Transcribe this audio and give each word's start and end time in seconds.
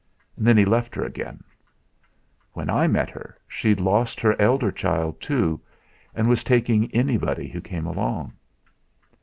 Then 0.35 0.57
he 0.57 0.65
left 0.65 0.95
her 0.95 1.05
again. 1.05 1.43
When 2.53 2.71
I 2.71 2.87
met 2.87 3.11
her 3.11 3.37
she'd 3.47 3.79
lost 3.79 4.19
her 4.21 4.35
elder 4.41 4.71
child, 4.71 5.21
too, 5.21 5.61
and 6.15 6.25
was 6.27 6.43
taking 6.43 6.89
anybody 6.91 7.47
who 7.47 7.61
came 7.61 7.85
along." 7.85 8.33